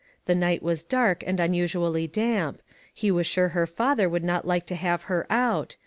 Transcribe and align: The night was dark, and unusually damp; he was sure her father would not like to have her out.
The 0.25 0.33
night 0.33 0.63
was 0.63 0.81
dark, 0.81 1.23
and 1.27 1.39
unusually 1.39 2.07
damp; 2.07 2.63
he 2.91 3.11
was 3.11 3.27
sure 3.27 3.49
her 3.49 3.67
father 3.67 4.09
would 4.09 4.23
not 4.23 4.47
like 4.47 4.65
to 4.65 4.75
have 4.75 5.03
her 5.03 5.27
out. 5.29 5.75